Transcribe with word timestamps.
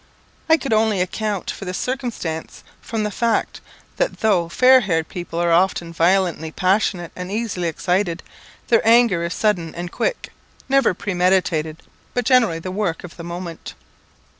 I 0.49 0.57
could 0.57 0.73
only 0.73 0.99
account 0.99 1.51
for 1.51 1.65
this 1.65 1.77
circumstance 1.77 2.63
from 2.81 3.03
the 3.03 3.11
fact, 3.11 3.61
that 3.97 4.21
though 4.21 4.49
fair 4.49 4.79
haired 4.79 5.09
people 5.09 5.37
are 5.39 5.51
often 5.51 5.93
violently 5.93 6.51
passionate 6.51 7.11
and 7.15 7.31
easily 7.31 7.67
excited, 7.67 8.23
their 8.69 8.81
anger 8.83 9.23
is 9.23 9.35
sudden 9.35 9.75
and 9.75 9.91
quick, 9.91 10.29
never 10.67 10.95
premeditated, 10.95 11.83
but 12.15 12.25
generally 12.25 12.57
the 12.57 12.71
work 12.71 13.03
of 13.03 13.15
the 13.15 13.23
moment. 13.23 13.75